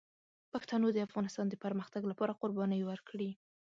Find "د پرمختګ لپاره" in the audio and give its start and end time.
1.49-2.37